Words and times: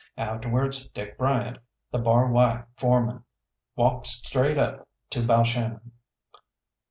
Afterwards 0.17 0.85
Dick 0.95 1.15
Bryant, 1.15 1.59
the 1.91 1.99
Bar 1.99 2.31
Y 2.31 2.63
foreman, 2.75 3.23
walked 3.75 4.07
straight 4.07 4.57
up 4.57 4.87
to 5.11 5.19
Balshannon. 5.19 5.91